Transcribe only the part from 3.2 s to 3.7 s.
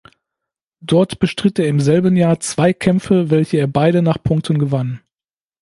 welche er